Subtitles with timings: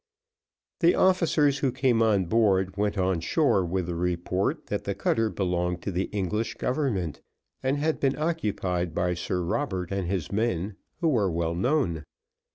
[0.79, 5.29] The officers who came on board, went on shore with the report that the cutter
[5.29, 7.21] belonged to the English government,
[7.61, 12.03] and had been occupied by Sir Robert and his men, who were well known.